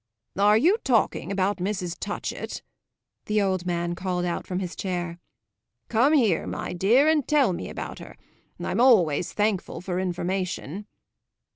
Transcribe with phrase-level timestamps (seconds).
[0.39, 1.95] "Are you talking about Mrs.
[1.99, 2.63] Touchett?"
[3.27, 5.19] the old man called out from his chair.
[5.89, 8.17] "Come here, my dear, and tell me about her.
[8.59, 10.87] I'm always thankful for information."